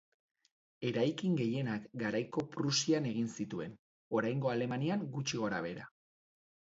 [0.91, 3.75] Eraikin gehienak garaiko Prusian egin zituen,
[4.21, 5.85] oraingo Alemanian gutxi gorabehera.